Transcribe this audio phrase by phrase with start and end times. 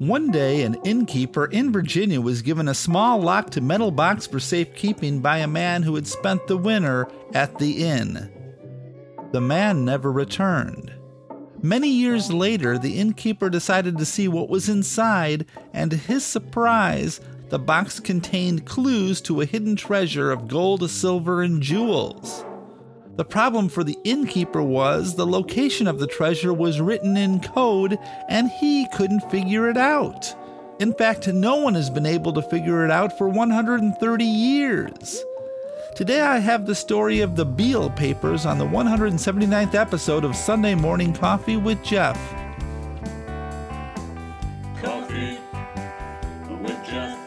[0.00, 5.20] One day, an innkeeper in Virginia was given a small locked metal box for safekeeping
[5.20, 8.32] by a man who had spent the winter at the inn.
[9.32, 10.90] The man never returned.
[11.60, 15.44] Many years later, the innkeeper decided to see what was inside,
[15.74, 17.20] and to his surprise,
[17.50, 22.42] the box contained clues to a hidden treasure of gold, silver, and jewels.
[23.16, 27.98] The problem for the innkeeper was the location of the treasure was written in code
[28.28, 30.34] and he couldn't figure it out.
[30.78, 35.22] In fact, no one has been able to figure it out for 130 years.
[35.94, 40.74] Today I have the story of the Beale Papers on the 179th episode of Sunday
[40.74, 42.16] Morning Coffee with Jeff.
[44.80, 45.38] Coffee
[46.62, 47.18] with Jeff.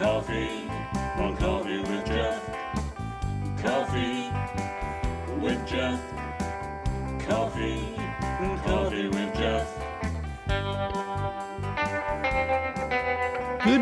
[0.00, 0.68] Coffee
[1.38, 1.93] Coffee with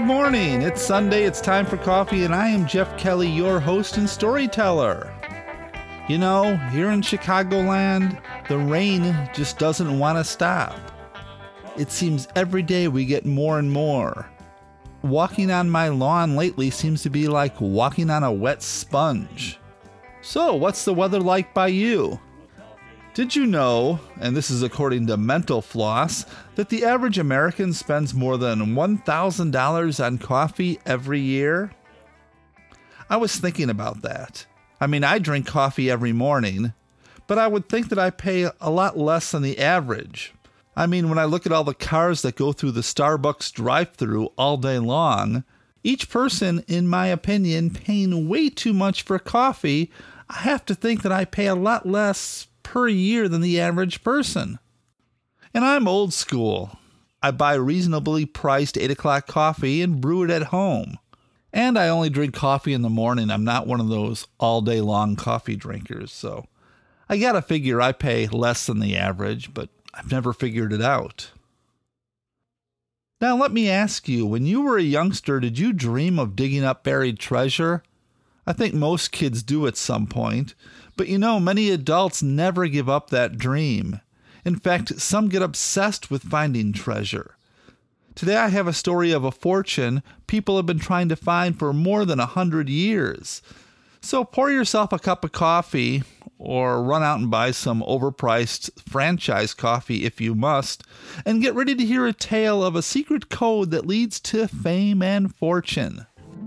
[0.03, 0.63] morning.
[0.63, 1.23] It's Sunday.
[1.23, 5.15] It's time for coffee, and I am Jeff Kelly, your host and storyteller.
[6.09, 10.77] You know, here in Chicagoland, the rain just doesn't want to stop.
[11.77, 14.29] It seems every day we get more and more.
[15.03, 19.61] Walking on my lawn lately seems to be like walking on a wet sponge.
[20.21, 22.19] So, what's the weather like by you?
[23.15, 26.25] Did you know, and this is according to Mental Floss,
[26.55, 31.73] that the average American spends more than $1,000 on coffee every year?
[33.11, 34.47] I was thinking about that.
[34.81, 36.73] I mean, I drink coffee every morning,
[37.27, 40.33] but I would think that I pay a lot less than the average.
[40.75, 43.93] I mean, when I look at all the cars that go through the Starbucks drive
[43.93, 45.45] through all day long,
[45.85, 49.93] each person, in my opinion, paying way too much for coffee,
[50.31, 54.03] I have to think that I pay a lot less per year than the average
[54.03, 54.59] person.
[55.53, 56.79] And I'm old school.
[57.23, 60.99] I buy reasonably priced 8 o'clock coffee and brew it at home.
[61.53, 63.31] And I only drink coffee in the morning.
[63.31, 66.47] I'm not one of those all day long coffee drinkers, so
[67.11, 71.31] I gotta figure I pay less than the average, but I've never figured it out.
[73.21, 76.65] Now, let me ask you when you were a youngster, did you dream of digging
[76.65, 77.83] up buried treasure?
[78.47, 80.55] I think most kids do at some point,
[80.97, 84.01] but you know, many adults never give up that dream.
[84.45, 87.37] In fact, some get obsessed with finding treasure.
[88.15, 91.73] Today, I have a story of a fortune people have been trying to find for
[91.73, 93.41] more than a hundred years.
[94.01, 96.03] So pour yourself a cup of coffee,
[96.37, 100.83] or run out and buy some overpriced franchise coffee if you must,
[101.25, 105.03] and get ready to hear a tale of a secret code that leads to fame
[105.03, 106.05] and fortune.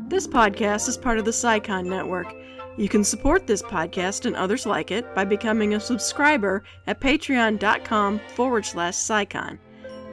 [0.07, 2.35] This podcast is part of the CSICON Network.
[2.78, 8.19] You can support this podcast and others like it by becoming a subscriber at patreon.com
[8.36, 9.58] forward slash CSICON.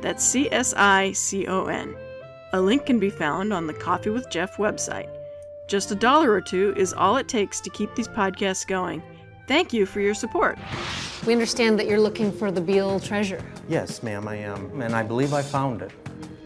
[0.00, 1.96] That's C S I C O N.
[2.52, 5.08] A link can be found on the Coffee with Jeff website.
[5.66, 9.02] Just a dollar or two is all it takes to keep these podcasts going.
[9.48, 10.58] Thank you for your support.
[11.26, 13.42] We understand that you're looking for the Beale treasure.
[13.68, 14.80] Yes, ma'am, I am.
[14.80, 15.90] And I believe I found it.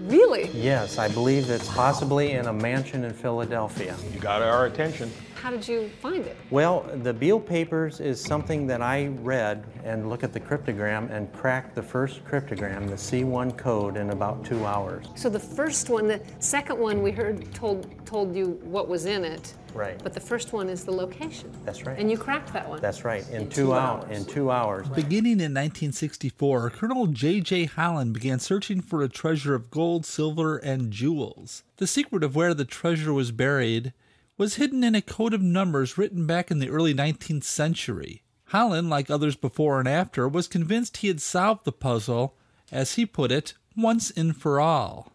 [0.00, 0.49] Really?
[0.50, 3.97] Yes, I believe it's possibly in a mansion in Philadelphia.
[4.15, 5.10] You got our attention.
[5.36, 6.36] How did you find it?
[6.50, 11.32] Well, the Beale Papers is something that I read and look at the cryptogram and
[11.32, 15.06] cracked the first cryptogram, the C1 code, in about two hours.
[15.14, 19.25] So the first one, the second one we heard told told you what was in
[19.25, 19.54] it.
[19.75, 20.02] Right.
[20.02, 21.52] But the first one is the location.
[21.64, 21.98] That's right.
[21.98, 22.80] And you cracked that one.
[22.80, 24.04] That's right, in, In two, two hours.
[24.04, 24.16] hours.
[24.16, 24.88] In two hours.
[24.88, 27.66] Beginning in 1964, Colonel J.J.
[27.66, 31.62] Holland began searching for a treasure of gold, silver, and jewels.
[31.76, 33.92] The secret of where the treasure was buried
[34.36, 38.22] was hidden in a code of numbers written back in the early 19th century.
[38.50, 42.36] Holland, like others before and after, was convinced he had solved the puzzle,
[42.70, 45.12] as he put it, once and for all.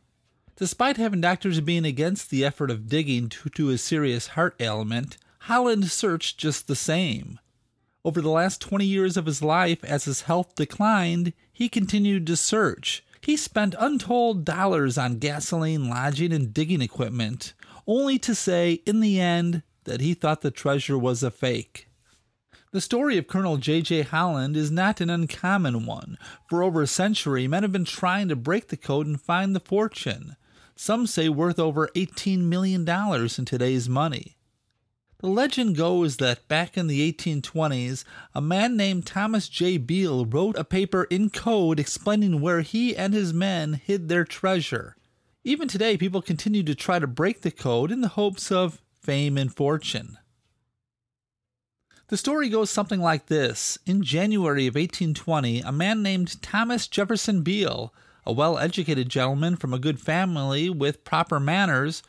[0.58, 5.18] Despite having doctors being against the effort of digging due to his serious heart ailment,
[5.40, 7.40] Holland searched just the same.
[8.04, 12.36] Over the last 20 years of his life, as his health declined, he continued to
[12.36, 13.04] search.
[13.22, 17.54] He spent untold dollars on gasoline, lodging, and digging equipment,
[17.88, 21.88] only to say, in the end, that he thought the treasure was a fake.
[22.72, 24.04] The story of Colonel J.J.
[24.04, 26.18] Holland is not an uncommon one.
[26.50, 29.60] For over a century, men have been trying to break the code and find the
[29.60, 30.38] fortune.
[30.76, 34.38] Some say worth over $18 million in today's money.
[35.20, 39.78] The legend goes that back in the 1820s, a man named Thomas J.
[39.78, 44.96] Beale wrote a paper in code explaining where he and his men hid their treasure.
[45.44, 49.38] Even today, people continue to try to break the code in the hopes of fame
[49.38, 50.20] and fortune.
[52.10, 57.42] The story goes something like this In January of 1820, a man named Thomas Jefferson
[57.42, 57.92] Beale,
[58.24, 62.04] a well educated gentleman from a good family with proper manners,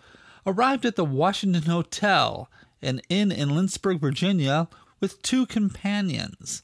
[0.46, 2.50] arrived at the Washington Hotel,
[2.82, 4.68] an inn in Lynchburg, Virginia,
[5.00, 6.62] with two companions.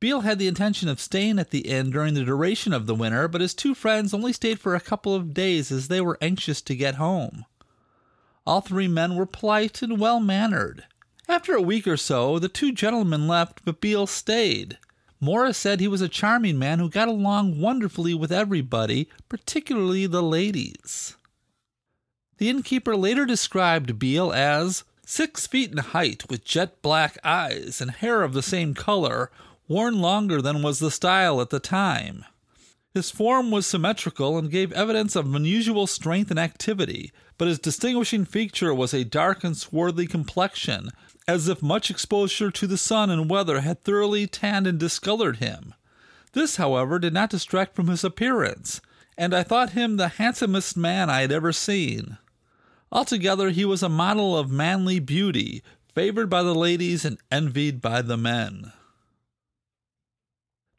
[0.00, 3.28] Beale had the intention of staying at the inn during the duration of the winter,
[3.28, 6.62] but his two friends only stayed for a couple of days as they were anxious
[6.62, 7.44] to get home.
[8.46, 10.84] All three men were polite and well mannered.
[11.28, 14.78] After a week or so, the two gentlemen left, but Beale stayed.
[15.20, 20.22] Morris said he was a charming man who got along wonderfully with everybody, particularly the
[20.22, 21.16] ladies.
[22.38, 27.90] The innkeeper later described Beale as six feet in height, with jet black eyes and
[27.90, 29.30] hair of the same color,
[29.70, 32.24] worn longer than was the style at the time.
[32.92, 38.24] His form was symmetrical and gave evidence of unusual strength and activity, but his distinguishing
[38.24, 40.90] feature was a dark and swarthy complexion,
[41.28, 45.72] as if much exposure to the sun and weather had thoroughly tanned and discolored him.
[46.32, 48.80] This, however, did not distract from his appearance,
[49.16, 52.18] and I thought him the handsomest man I had ever seen.
[52.90, 55.62] Altogether, he was a model of manly beauty,
[55.94, 58.72] favored by the ladies and envied by the men.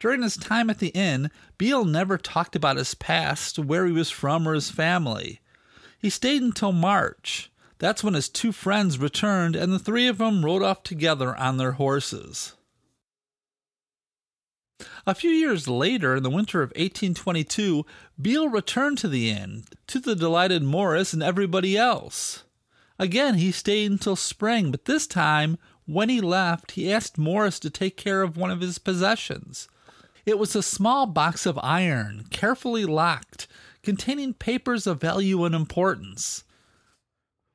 [0.01, 4.09] During his time at the inn, Beale never talked about his past, where he was
[4.09, 5.41] from, or his family.
[5.99, 7.51] He stayed until March.
[7.77, 11.57] That's when his two friends returned, and the three of them rode off together on
[11.57, 12.55] their horses.
[15.05, 17.85] A few years later, in the winter of 1822,
[18.19, 22.43] Beale returned to the inn, to the delighted Morris and everybody else.
[22.97, 27.69] Again, he stayed until spring, but this time, when he left, he asked Morris to
[27.69, 29.67] take care of one of his possessions.
[30.25, 33.47] It was a small box of iron, carefully locked,
[33.81, 36.43] containing papers of value and importance.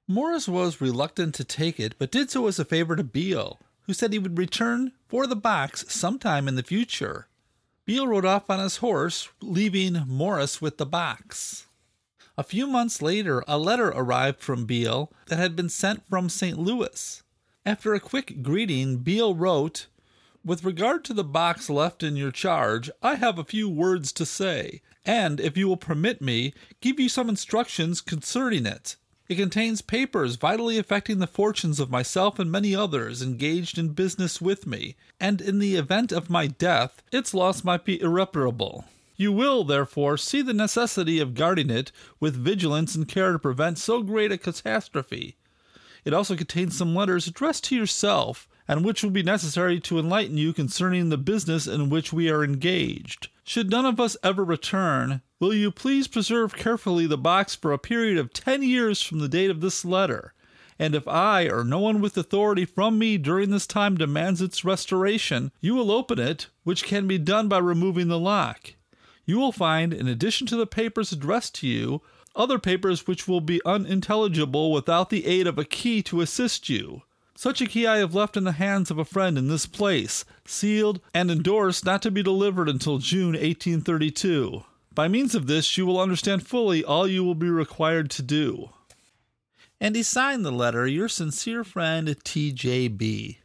[0.09, 3.93] Morris was reluctant to take it, but did so as a favor to Beale, who
[3.93, 7.29] said he would return for the box sometime in the future.
[7.85, 11.67] Beale rode off on his horse, leaving Morris with the box.
[12.39, 16.59] A few months later, a letter arrived from Beale that had been sent from St.
[16.59, 17.23] Louis.
[17.65, 19.87] After a quick greeting, Beale wrote,
[20.47, 24.25] with regard to the box left in your charge, I have a few words to
[24.25, 28.95] say, and, if you will permit me, give you some instructions concerning it.
[29.29, 34.41] It contains papers vitally affecting the fortunes of myself and many others engaged in business
[34.41, 38.85] with me, and in the event of my death, its loss might be irreparable.
[39.17, 41.91] You will, therefore, see the necessity of guarding it
[42.21, 45.37] with vigilance and care to prevent so great a catastrophe.
[46.05, 50.37] It also contains some letters addressed to yourself, and which will be necessary to enlighten
[50.37, 53.29] you concerning the business in which we are engaged.
[53.45, 57.79] Should none of us ever return, will you please preserve carefully the box for a
[57.79, 60.33] period of ten years from the date of this letter?
[60.79, 64.65] And if I or no one with authority from me during this time demands its
[64.65, 68.75] restoration, you will open it, which can be done by removing the lock.
[69.25, 72.03] You will find, in addition to the papers addressed to you,
[72.35, 77.03] other papers which will be unintelligible without the aid of a key to assist you.
[77.37, 80.25] Such a key I have left in the hands of a friend in this place,
[80.47, 84.65] sealed and endorsed not to be delivered until June 1832.
[84.95, 88.71] By means of this, you will understand fully all you will be required to do.
[89.79, 93.41] And he signed the letter, Your sincere friend, T.J.B.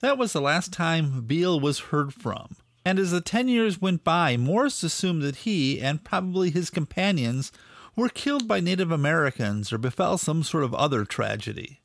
[0.00, 2.56] That was the last time Beale was heard from.
[2.84, 7.50] And as the ten years went by, Morris assumed that he, and probably his companions,
[7.96, 11.80] were killed by Native Americans or befell some sort of other tragedy.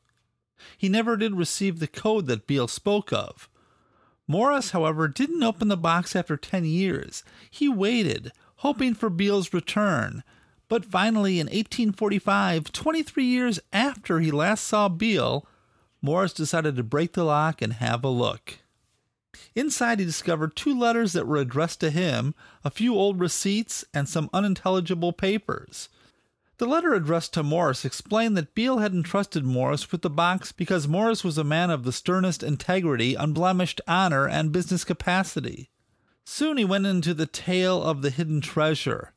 [0.78, 3.50] He never did receive the code that Beale spoke of.
[4.28, 7.24] Morris, however, didn't open the box after ten years.
[7.50, 10.24] He waited, hoping for Beale's return.
[10.70, 15.46] But finally, in 1845, 23 years after he last saw Beale,
[16.02, 18.60] Morris decided to break the lock and have a look.
[19.54, 24.08] Inside, he discovered two letters that were addressed to him, a few old receipts, and
[24.08, 25.90] some unintelligible papers.
[26.62, 30.88] The letter addressed to Morris explained that Beale had entrusted Morris with the box because
[30.88, 35.72] Morris was a man of the sternest integrity, unblemished honor, and business capacity.
[36.24, 39.12] Soon he went into the tale of the hidden treasure.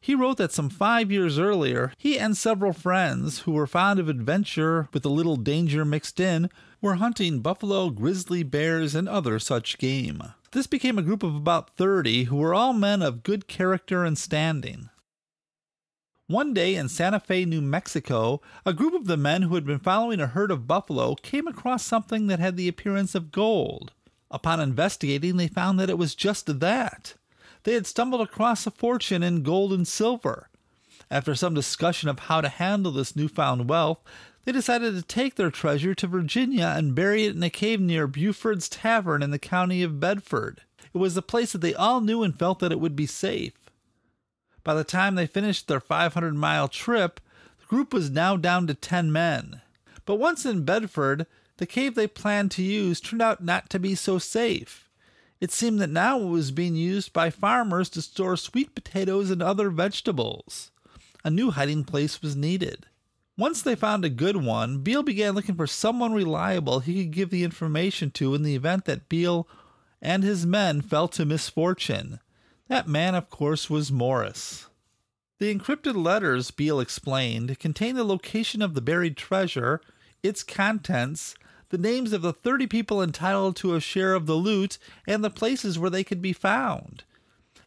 [0.00, 4.08] He wrote that some five years earlier, he and several friends who were fond of
[4.08, 9.78] adventure with a little danger mixed in were hunting buffalo, grizzly bears, and other such
[9.78, 10.20] game.
[10.50, 14.18] This became a group of about thirty who were all men of good character and
[14.18, 14.90] standing.
[16.30, 19.80] One day in Santa Fe, New Mexico, a group of the men who had been
[19.80, 23.90] following a herd of buffalo came across something that had the appearance of gold.
[24.30, 27.14] Upon investigating, they found that it was just that.
[27.64, 30.48] They had stumbled across a fortune in gold and silver.
[31.10, 33.98] After some discussion of how to handle this newfound wealth,
[34.44, 38.06] they decided to take their treasure to Virginia and bury it in a cave near
[38.06, 40.60] Buford's Tavern in the county of Bedford.
[40.94, 43.52] It was a place that they all knew and felt that it would be safe.
[44.62, 47.20] By the time they finished their 500 mile trip,
[47.58, 49.62] the group was now down to 10 men.
[50.04, 51.26] But once in Bedford,
[51.56, 54.88] the cave they planned to use turned out not to be so safe.
[55.40, 59.42] It seemed that now it was being used by farmers to store sweet potatoes and
[59.42, 60.70] other vegetables.
[61.24, 62.86] A new hiding place was needed.
[63.38, 67.30] Once they found a good one, Beale began looking for someone reliable he could give
[67.30, 69.48] the information to in the event that Beale
[70.02, 72.20] and his men fell to misfortune.
[72.70, 74.68] That man, of course, was Morris.
[75.40, 79.80] The encrypted letters, Beale explained, contained the location of the buried treasure,
[80.22, 81.34] its contents,
[81.70, 85.30] the names of the 30 people entitled to a share of the loot, and the
[85.30, 87.02] places where they could be found.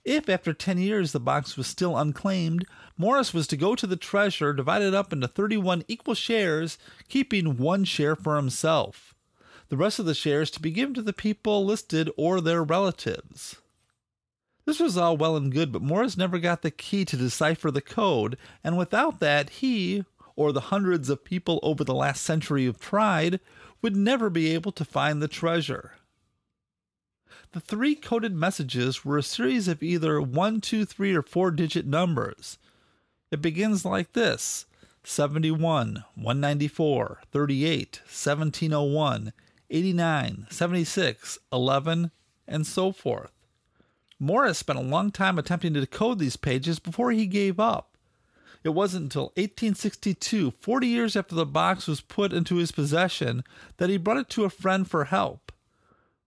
[0.06, 2.66] If after 10 years the box was still unclaimed,
[2.98, 6.78] Morris was to go to the treasure, divide it up into 31 equal shares,
[7.10, 9.14] keeping one share for himself.
[9.68, 13.58] The rest of the shares to be given to the people listed or their relatives.
[14.66, 17.82] This was all well and good, but Morris never got the key to decipher the
[17.82, 20.06] code, and without that, he,
[20.36, 23.40] or the hundreds of people over the last century who've tried,
[23.82, 25.94] would never be able to find the treasure.
[27.52, 31.86] The three coded messages were a series of either one, two, three, or 4 digit
[31.86, 32.58] numbers.
[33.30, 34.66] It begins like this
[35.04, 39.34] 71, 194, 38, 1701,
[39.70, 42.12] 89, 76, 11,
[42.48, 43.32] and so forth.
[44.24, 47.98] Morris spent a long time attempting to decode these pages before he gave up.
[48.64, 53.44] It wasn't until 1862, 40 years after the box was put into his possession,
[53.78, 55.52] that he brought it to a friend for help.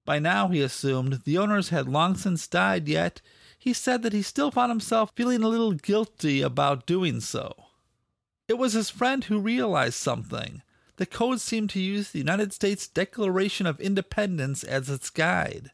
[0.04, 3.22] By now, he assumed, the owners had long since died, yet
[3.58, 7.54] he said that he still found himself feeling a little guilty about doing so.
[8.46, 10.62] It was his friend who realized something.
[10.96, 15.70] The code seemed to use the United States Declaration of Independence as its guide.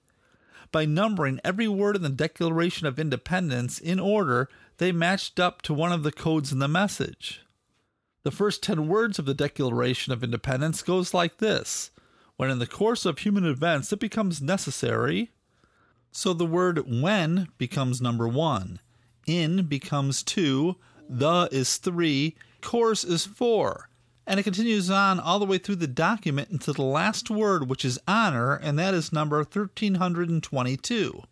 [0.72, 4.48] By numbering every word in the Declaration of Independence in order,
[4.78, 7.42] they matched up to one of the codes in the message.
[8.22, 11.90] The first 10 words of the Declaration of Independence goes like this:
[12.36, 15.32] when in the course of human events it becomes necessary,
[16.10, 18.80] so the word when becomes number 1,
[19.26, 20.76] in becomes 2,
[21.08, 23.90] the is 3, course is 4,
[24.26, 27.84] and it continues on all the way through the document until the last word, which
[27.84, 31.22] is honor, and that is number 1322.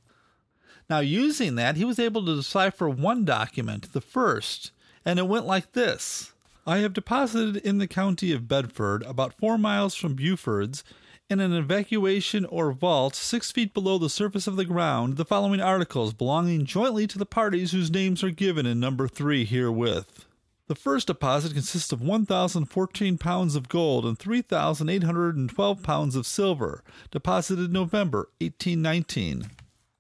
[0.89, 4.73] Now, using that, he was able to decipher one document, the first,
[5.05, 6.33] and it went like this
[6.67, 10.85] I have deposited in the county of Bedford, about four miles from Buford's,
[11.31, 15.61] in an evacuation or vault six feet below the surface of the ground, the following
[15.61, 20.27] articles belonging jointly to the parties whose names are given in number three herewith.
[20.71, 27.73] The first deposit consists of 1,014 pounds of gold and 3,812 pounds of silver, deposited
[27.73, 29.51] November 1819.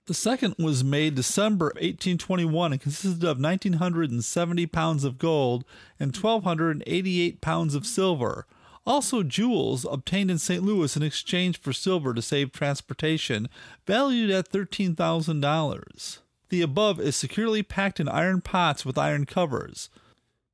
[0.06, 5.64] The second was made December 1821 and consisted of 1,970 pounds of gold
[5.98, 8.46] and 1,288 pounds of silver.
[8.86, 10.62] Also, jewels obtained in St.
[10.62, 13.48] Louis in exchange for silver to save transportation,
[13.88, 16.18] valued at $13,000.
[16.48, 19.90] The above is securely packed in iron pots with iron covers.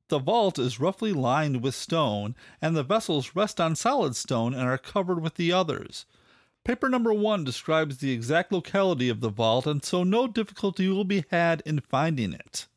[0.09, 4.63] The vault is roughly lined with stone, and the vessels rest on solid stone and
[4.63, 6.05] are covered with the others.
[6.63, 11.03] Paper number one describes the exact locality of the vault, and so no difficulty will
[11.03, 12.67] be had in finding it.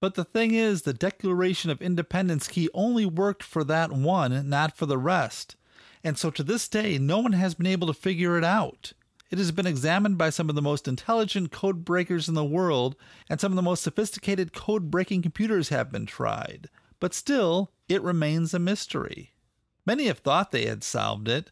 [0.00, 4.76] But the thing is, the Declaration of Independence key only worked for that one, not
[4.76, 5.56] for the rest.
[6.04, 8.92] And so to this day, no one has been able to figure it out.
[9.30, 12.96] It has been examined by some of the most intelligent code breakers in the world,
[13.28, 16.70] and some of the most sophisticated code breaking computers have been tried.
[16.98, 19.34] But still, it remains a mystery.
[19.84, 21.50] Many have thought they had solved it.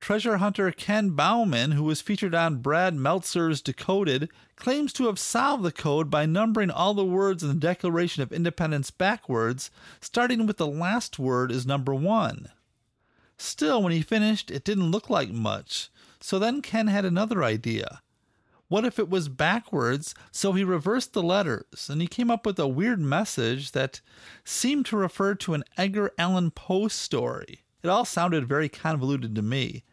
[0.00, 5.64] Treasure hunter Ken Bauman, who was featured on Brad Meltzer's Decoded, claims to have solved
[5.64, 10.58] the code by numbering all the words in the Declaration of Independence backwards, starting with
[10.58, 12.48] the last word as number one.
[13.38, 15.90] Still, when he finished, it didn't look like much.
[16.20, 18.02] So then Ken had another idea.
[18.68, 20.14] What if it was backwards?
[20.32, 24.00] So he reversed the letters, and he came up with a weird message that
[24.44, 27.60] seemed to refer to an Edgar Allan Poe story.
[27.82, 29.84] It all sounded very convoluted to me.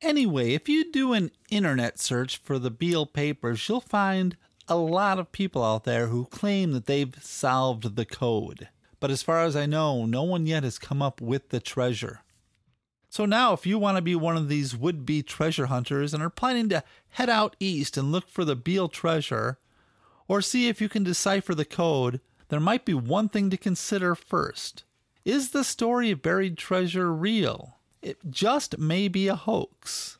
[0.00, 4.36] Anyway, if you do an internet search for the Beale papers, you'll find
[4.68, 8.68] a lot of people out there who claim that they've solved the code.
[9.00, 12.20] But as far as I know, no one yet has come up with the treasure.
[13.14, 16.20] So now, if you want to be one of these would be treasure hunters and
[16.20, 19.60] are planning to head out east and look for the Beale treasure,
[20.26, 24.16] or see if you can decipher the code, there might be one thing to consider
[24.16, 24.82] first.
[25.24, 27.78] Is the story of buried treasure real?
[28.02, 30.18] It just may be a hoax.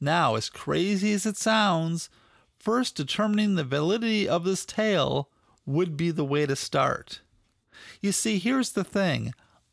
[0.00, 2.10] Now, as crazy as it sounds,
[2.58, 5.28] first determining the validity of this tale
[5.64, 7.20] would be the way to start.
[8.00, 9.32] You see, here's the thing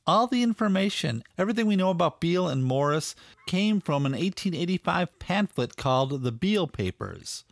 [0.09, 3.13] all the information, everything we know about Beale and Morris,
[3.45, 7.43] came from an 1885 pamphlet called The Beale Papers.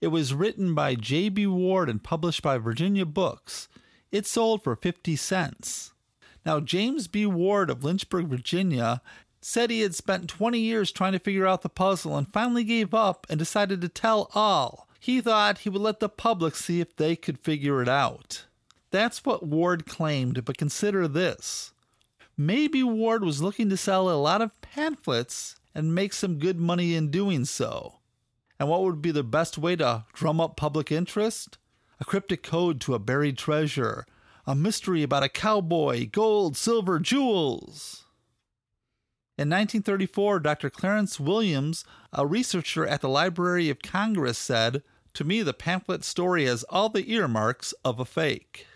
[0.00, 1.46] It was written by J.B.
[1.48, 3.68] Ward and published by Virginia Books.
[4.10, 5.92] It sold for 50 cents.
[6.46, 7.26] Now, James B.
[7.26, 9.02] Ward of Lynchburg, Virginia,
[9.42, 12.94] said he had spent 20 years trying to figure out the puzzle and finally gave
[12.94, 14.88] up and decided to tell all.
[14.98, 18.46] He thought he would let the public see if they could figure it out.
[18.90, 21.72] That's what Ward claimed, but consider this.
[22.36, 26.94] Maybe Ward was looking to sell a lot of pamphlets and make some good money
[26.94, 28.00] in doing so.
[28.58, 31.58] And what would be the best way to drum up public interest?
[32.00, 34.04] A cryptic code to a buried treasure,
[34.46, 38.04] a mystery about a cowboy, gold, silver, jewels.
[39.36, 40.70] In 1934, Dr.
[40.70, 44.82] Clarence Williams, a researcher at the Library of Congress, said,
[45.14, 48.66] To me, the pamphlet story has all the earmarks of a fake.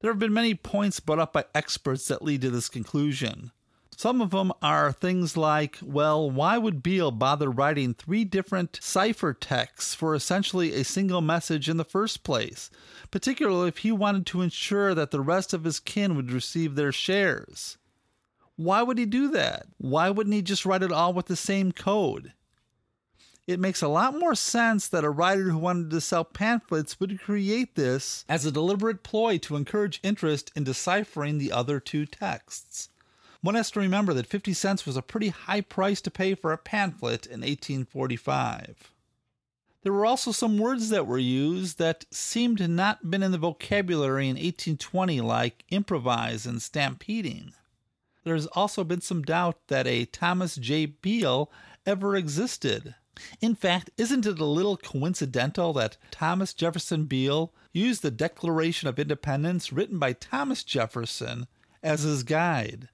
[0.00, 3.52] There have been many points brought up by experts that lead to this conclusion.
[3.94, 9.94] Some of them are things like, well, why would Beale bother writing three different ciphertexts
[9.94, 12.70] for essentially a single message in the first place,
[13.10, 16.92] particularly if he wanted to ensure that the rest of his kin would receive their
[16.92, 17.76] shares?
[18.56, 19.66] Why would he do that?
[19.76, 22.32] Why wouldn't he just write it all with the same code?
[23.50, 27.20] It makes a lot more sense that a writer who wanted to sell pamphlets would
[27.20, 32.90] create this as a deliberate ploy to encourage interest in deciphering the other two texts.
[33.40, 36.52] One has to remember that 50 cents was a pretty high price to pay for
[36.52, 38.92] a pamphlet in 1845.
[39.82, 43.38] There were also some words that were used that seemed to not been in the
[43.38, 47.54] vocabulary in 1820 like improvise and stampeding
[48.24, 50.86] there's also been some doubt that a Thomas J.
[50.86, 51.50] Beale
[51.86, 52.94] ever existed.
[53.40, 58.98] In fact, isn't it a little coincidental that Thomas Jefferson Beale used the Declaration of
[58.98, 61.46] Independence written by Thomas Jefferson
[61.82, 62.88] as his guide?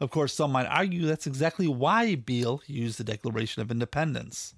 [0.00, 4.54] Of course, some might argue that's exactly why Beale used the Declaration of Independence.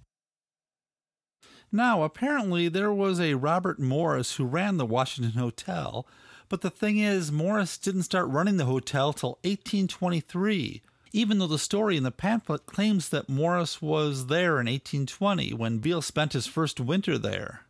[1.71, 6.07] Now, apparently, there was a Robert Morris who ran the Washington Hotel
[6.49, 10.83] but the thing is, Morris didn't start running the hotel till 1823,
[11.15, 15.79] even though the story in the pamphlet claims that Morris was there in 1820 when
[15.79, 17.61] Beale spent his first winter there.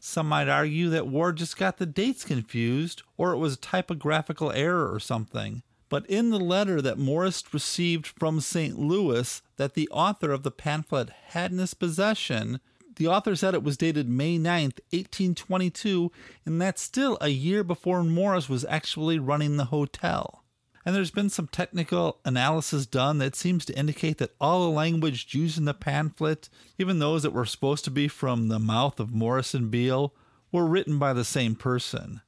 [0.00, 4.50] Some might argue that Ward just got the dates confused, or it was a typographical
[4.50, 5.62] error or something.
[5.88, 8.76] But in the letter that Morris received from St.
[8.76, 12.58] Louis that the author of the pamphlet had in his possession,
[12.96, 16.10] the author said it was dated May 9th, 1822,
[16.44, 20.39] and that's still a year before Morris was actually running the hotel.
[20.84, 25.34] And there's been some technical analysis done that seems to indicate that all the language
[25.34, 29.12] used in the pamphlet, even those that were supposed to be from the mouth of
[29.12, 30.14] Morrison Beale,
[30.50, 32.22] were written by the same person.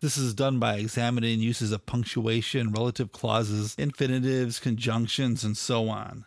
[0.00, 6.26] This is done by examining uses of punctuation, relative clauses, infinitives, conjunctions, and so on.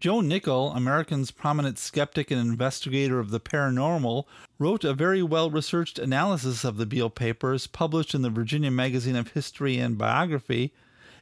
[0.00, 4.24] Joe Nickell, American's prominent skeptic and investigator of the paranormal,
[4.58, 9.16] wrote a very well researched analysis of the Beale papers published in the Virginia Magazine
[9.16, 10.74] of History and Biography,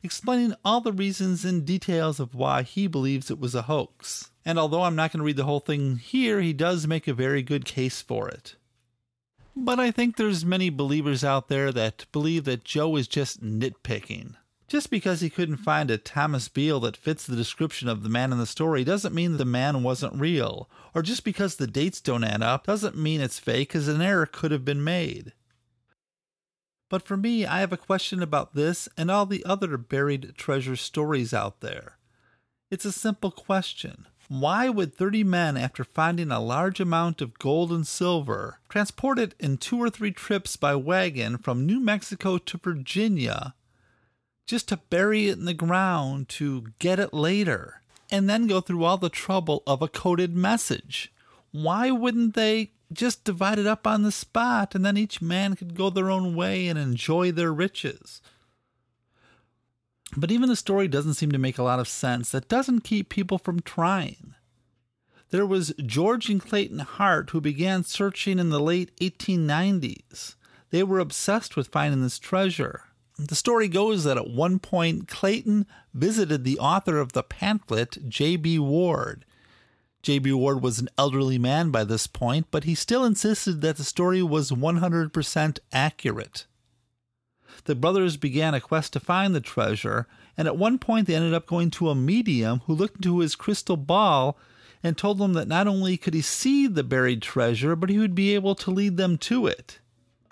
[0.02, 4.30] explaining all the reasons and details of why he believes it was a hoax.
[4.44, 7.14] And although I'm not going to read the whole thing here, he does make a
[7.14, 8.56] very good case for it.
[9.54, 14.34] But I think there's many believers out there that believe that Joe is just nitpicking.
[14.72, 18.32] Just because he couldn't find a Thomas Beale that fits the description of the man
[18.32, 20.70] in the story doesn't mean the man wasn't real.
[20.94, 24.24] Or just because the dates don't add up doesn't mean it's fake, as an error
[24.24, 25.34] could have been made.
[26.88, 30.76] But for me, I have a question about this and all the other buried treasure
[30.76, 31.98] stories out there.
[32.70, 34.06] It's a simple question.
[34.28, 39.34] Why would 30 men, after finding a large amount of gold and silver, transport it
[39.38, 43.52] in two or three trips by wagon from New Mexico to Virginia,
[44.52, 48.84] just to bury it in the ground to get it later and then go through
[48.84, 51.10] all the trouble of a coded message.
[51.52, 55.74] Why wouldn't they just divide it up on the spot and then each man could
[55.74, 58.20] go their own way and enjoy their riches?
[60.18, 62.30] But even the story doesn't seem to make a lot of sense.
[62.30, 64.34] That doesn't keep people from trying.
[65.30, 70.34] There was George and Clayton Hart who began searching in the late 1890s.
[70.68, 72.82] They were obsessed with finding this treasure.
[73.28, 78.58] The story goes that at one point Clayton visited the author of the pamphlet, J.B.
[78.58, 79.24] Ward.
[80.02, 80.32] J.B.
[80.32, 84.24] Ward was an elderly man by this point, but he still insisted that the story
[84.24, 86.46] was 100% accurate.
[87.64, 91.34] The brothers began a quest to find the treasure, and at one point they ended
[91.34, 94.36] up going to a medium who looked into his crystal ball
[94.82, 98.16] and told them that not only could he see the buried treasure, but he would
[98.16, 99.78] be able to lead them to it.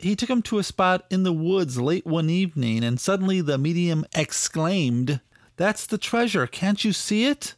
[0.00, 3.58] He took him to a spot in the woods late one evening, and suddenly the
[3.58, 5.20] medium exclaimed,
[5.56, 7.54] That's the treasure, can't you see it?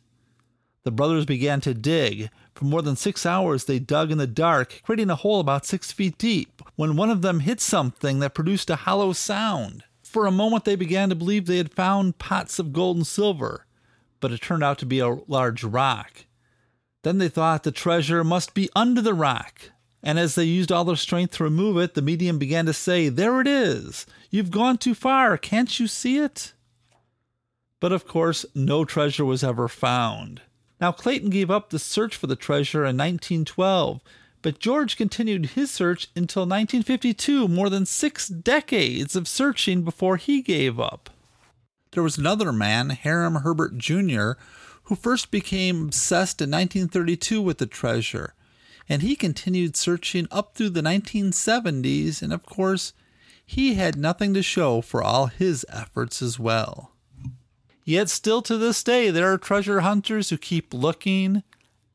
[0.83, 2.31] The brothers began to dig.
[2.55, 5.93] For more than six hours they dug in the dark, creating a hole about six
[5.93, 9.85] feet deep, when one of them hit something that produced a hollow sound.
[10.03, 13.67] For a moment they began to believe they had found pots of gold and silver,
[14.19, 16.27] but it turned out to be a large rock.
[17.05, 19.71] Then they thought the treasure must be under the rock,
[20.03, 23.09] and as they used all their strength to remove it, the medium began to say,
[23.09, 24.07] There it is!
[24.31, 26.53] You've gone too far, can't you see it?
[27.79, 30.43] But of course, no treasure was ever found.
[30.81, 34.01] Now, Clayton gave up the search for the treasure in 1912,
[34.43, 40.43] but George continued his search until 1952, more than six decades of searching before he
[40.43, 41.11] gave up.
[41.93, 44.33] There was another man, Hiram Herbert Jr.,
[44.85, 48.35] who first became obsessed in 1932 with the treasure,
[48.89, 52.93] and he continued searching up through the 1970s, and of course,
[53.45, 56.93] he had nothing to show for all his efforts as well.
[57.85, 61.43] Yet still to this day, there are treasure hunters who keep looking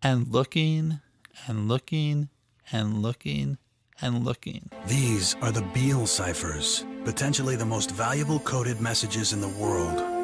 [0.03, 0.99] and looking
[1.47, 2.29] and looking
[2.71, 3.57] and looking
[4.01, 4.69] and looking.
[4.85, 10.16] These are the Beale ciphers, potentially the most valuable coded messages in the world.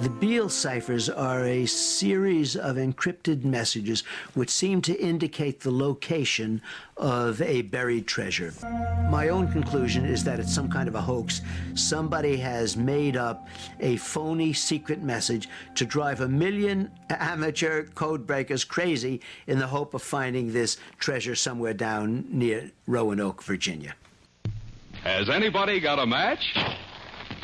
[0.00, 6.62] The Beale ciphers are a series of encrypted messages which seem to indicate the location
[6.96, 8.54] of a buried treasure.
[9.10, 11.42] My own conclusion is that it's some kind of a hoax.
[11.74, 13.46] Somebody has made up
[13.80, 19.92] a phony secret message to drive a million amateur code breakers crazy in the hope
[19.92, 23.94] of finding this treasure somewhere down near Roanoke, Virginia.
[25.02, 26.56] Has anybody got a match?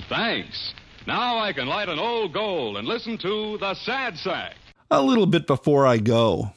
[0.08, 0.72] Thanks.
[1.06, 4.56] Now I can light an old gold and listen to the sad sack.
[4.90, 6.52] A little bit before I go.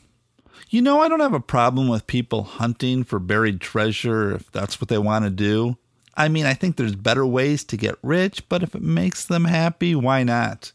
[0.70, 4.82] You know, I don't have a problem with people hunting for buried treasure if that's
[4.82, 5.78] what they want to do.
[6.18, 9.46] I mean, I think there's better ways to get rich, but if it makes them
[9.46, 10.72] happy, why not?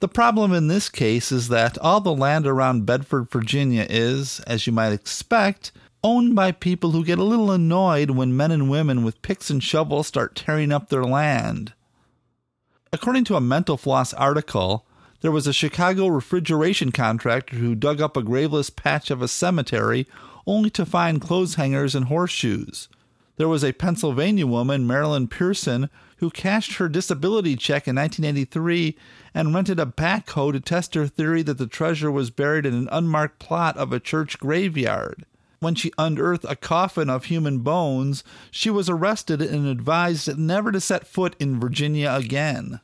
[0.00, 4.66] The problem in this case is that all the land around Bedford, Virginia is, as
[4.66, 5.70] you might expect,
[6.02, 9.62] owned by people who get a little annoyed when men and women with picks and
[9.62, 11.74] shovels start tearing up their land.
[12.96, 14.86] According to a Mental Floss article,
[15.20, 20.06] there was a Chicago refrigeration contractor who dug up a graveless patch of a cemetery
[20.46, 22.88] only to find clothes hangers and horseshoes.
[23.36, 28.96] There was a Pennsylvania woman, Marilyn Pearson, who cashed her disability check in 1983
[29.34, 32.88] and rented a backhoe to test her theory that the treasure was buried in an
[32.90, 35.26] unmarked plot of a church graveyard.
[35.58, 40.80] When she unearthed a coffin of human bones, she was arrested and advised never to
[40.80, 42.80] set foot in Virginia again.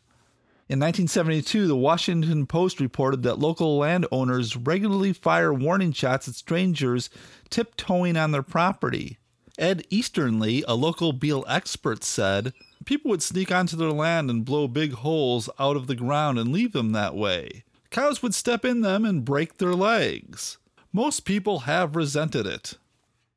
[0.68, 7.10] In 1972, the Washington Post reported that local landowners regularly fire warning shots at strangers
[7.50, 9.18] tiptoeing on their property.
[9.58, 14.66] Ed Easternly, a local Beale expert, said people would sneak onto their land and blow
[14.68, 17.64] big holes out of the ground and leave them that way.
[17.90, 20.58] Cows would step in them and break their legs.
[20.92, 22.78] Most people have resented it.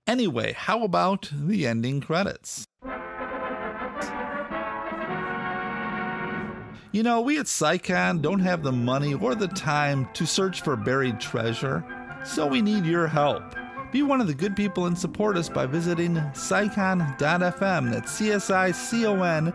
[0.08, 2.66] Anyway, how about the ending credits?
[6.96, 10.78] You know, we at CSICON don't have the money or the time to search for
[10.78, 11.84] buried treasure,
[12.24, 13.54] so we need your help.
[13.92, 18.50] Be one of the good people and support us by visiting csicon.fm, that's C S
[18.50, 19.54] I C O N,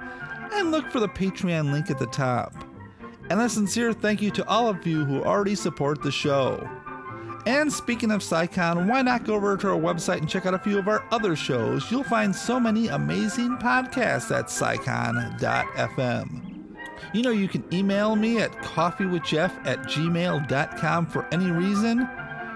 [0.53, 2.53] and look for the Patreon link at the top.
[3.31, 6.69] And a sincere thank you to all of you who already support the show.
[7.47, 10.59] And speaking of CSICON, why not go over to our website and check out a
[10.59, 11.91] few of our other shows?
[11.91, 16.50] You'll find so many amazing podcasts at csicon.fm.
[17.13, 21.99] You know, you can email me at coffeewithjeff at gmail.com for any reason.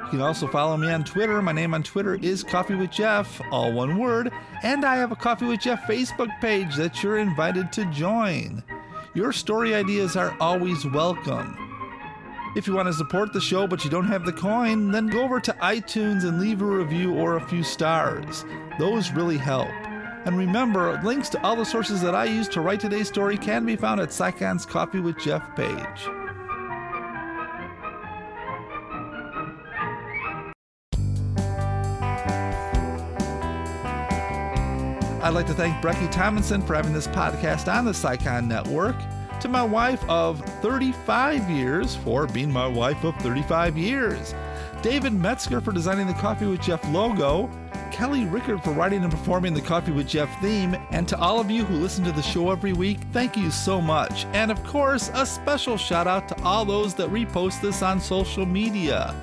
[0.04, 1.40] You can also follow me on Twitter.
[1.42, 4.30] My name on Twitter is Coffee with Jeff, all one word.
[4.62, 8.62] And I have a Coffee with Jeff Facebook page that you're invited to join.
[9.14, 11.57] Your story ideas are always welcome.
[12.57, 15.24] If you want to support the show but you don't have the coin, then go
[15.24, 18.44] over to iTunes and leave a review or a few stars.
[18.78, 19.68] Those really help.
[20.26, 23.66] And remember, links to all the sources that I used to write today's story can
[23.66, 26.08] be found at CSICON's Coffee with Jeff page.
[35.22, 38.96] I'd like to thank Brecky Tomlinson for having this podcast on the SciCon Network.
[39.40, 44.34] To my wife of 35 years for being my wife of 35 years.
[44.80, 47.50] David Metzger for designing the Coffee with Jeff logo.
[47.94, 50.76] Kelly Rickard for writing and performing the Coffee with Jeff theme.
[50.90, 53.80] And to all of you who listen to the show every week, thank you so
[53.80, 54.24] much.
[54.33, 58.46] And of course, a special shout out to all those that repost this on social
[58.46, 59.14] media.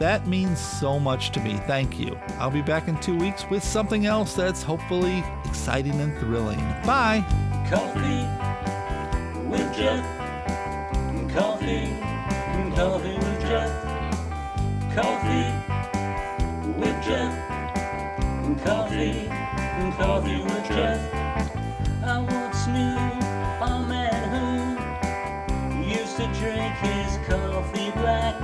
[0.00, 1.54] That means so much to me.
[1.68, 2.18] Thank you.
[2.40, 6.58] I'll be back in two weeks with something else that's hopefully exciting and thrilling.
[6.84, 7.24] Bye.
[7.70, 8.26] Coffee
[9.48, 10.04] with Jeff.
[11.32, 11.86] Coffee,
[12.74, 13.70] coffee with Jeff.
[14.96, 15.46] Coffee
[16.76, 17.43] with Jeff.
[18.62, 19.28] Coffee,
[19.98, 21.14] coffee with Jeff.
[22.04, 22.96] I once knew
[23.64, 24.76] a man
[25.72, 28.34] who used to drink his coffee black.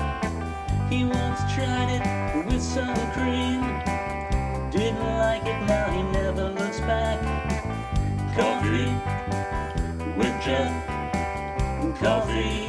[0.90, 3.61] He once tried it with some cream.
[4.70, 7.20] Didn't like it, now he never looks back.
[8.35, 8.92] Coffee
[10.16, 10.87] with Jeff.
[12.01, 12.68] Coffee,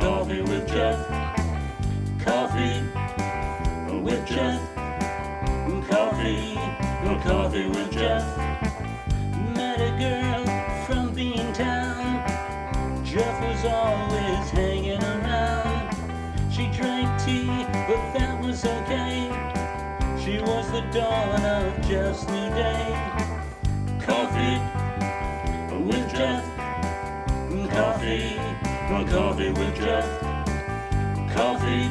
[0.00, 1.19] coffee with Jeff.
[7.30, 8.24] Coffee with Jeff.
[9.54, 10.42] Met a girl
[10.84, 12.04] from Beantown.
[13.04, 15.94] Jeff was always hanging around.
[16.50, 17.46] She drank tea,
[17.86, 19.30] but that was okay.
[20.20, 22.84] She was the dawn of Jeff's new day.
[24.08, 24.58] Coffee
[25.88, 26.44] with Jeff.
[27.78, 28.34] Coffee,
[29.14, 30.06] coffee with Jeff.
[31.32, 31.88] Coffee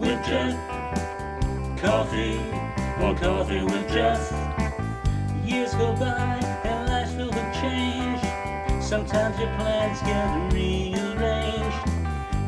[0.00, 0.56] with Jeff.
[1.78, 2.56] Coffee
[2.98, 4.32] with Jeff.
[5.44, 8.20] Years go by and life's filled with change.
[8.82, 11.88] Sometimes your plans get rearranged.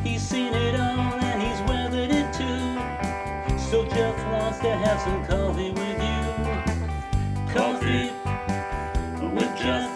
[0.03, 3.59] He's seen it all and he's weathered it too.
[3.59, 7.53] So Jeff wants to have some coffee with you.
[7.53, 8.11] Coffee
[9.35, 9.89] with Jeff.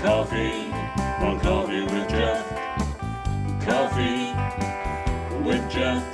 [0.00, 0.70] Coffee,
[1.40, 2.48] coffee with Jeff.
[3.64, 4.32] Coffee
[5.44, 6.13] with Jeff.